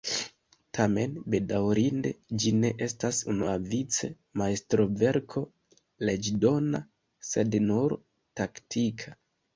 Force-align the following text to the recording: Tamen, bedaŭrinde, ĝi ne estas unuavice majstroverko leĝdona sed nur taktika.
Tamen, 0.77 1.11
bedaŭrinde, 1.33 2.13
ĝi 2.43 2.53
ne 2.61 2.71
estas 2.85 3.19
unuavice 3.33 4.09
majstroverko 4.43 5.45
leĝdona 6.11 6.83
sed 7.33 7.59
nur 7.69 7.97
taktika. 8.43 9.19